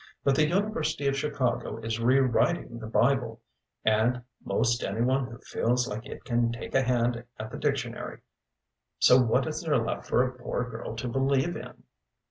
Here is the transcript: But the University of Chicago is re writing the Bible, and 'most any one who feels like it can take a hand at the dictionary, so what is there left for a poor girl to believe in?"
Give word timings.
But 0.23 0.33
the 0.35 0.47
University 0.47 1.05
of 1.07 1.15
Chicago 1.15 1.77
is 1.77 1.99
re 1.99 2.17
writing 2.17 2.79
the 2.79 2.87
Bible, 2.87 3.39
and 3.85 4.23
'most 4.43 4.83
any 4.83 5.01
one 5.01 5.27
who 5.27 5.37
feels 5.37 5.87
like 5.87 6.07
it 6.07 6.23
can 6.25 6.51
take 6.51 6.73
a 6.73 6.81
hand 6.81 7.23
at 7.39 7.51
the 7.51 7.59
dictionary, 7.59 8.21
so 8.97 9.21
what 9.21 9.45
is 9.45 9.61
there 9.61 9.77
left 9.77 10.07
for 10.07 10.23
a 10.23 10.31
poor 10.31 10.67
girl 10.67 10.95
to 10.95 11.07
believe 11.07 11.55
in?" 11.55 11.83